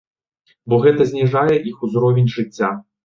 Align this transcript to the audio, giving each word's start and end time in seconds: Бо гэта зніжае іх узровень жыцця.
Бо 0.71 0.79
гэта 0.85 1.07
зніжае 1.11 1.55
іх 1.73 1.77
узровень 1.89 2.33
жыцця. 2.37 2.71